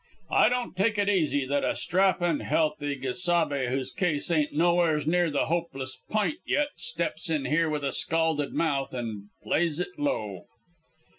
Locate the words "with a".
7.69-7.91